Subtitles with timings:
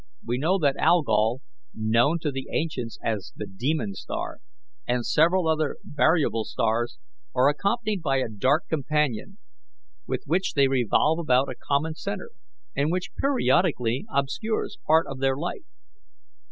[0.25, 1.41] "We know that Algol,
[1.75, 4.39] known to the ancients as the 'Demon Star,'
[4.87, 6.97] and several other variable stars,
[7.35, 9.37] are accompanied by a dark companion,
[10.07, 12.31] with which they revolve about a common centre,
[12.75, 15.65] and which periodically obscures part of their light.